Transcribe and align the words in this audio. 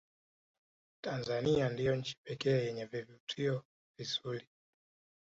tanzania 1.03 1.69
ndiyo 1.69 1.95
nchi 1.95 2.15
pekee 2.23 2.65
yenye 2.65 2.85
vivutio 2.85 3.63
vinzuri 3.97 4.47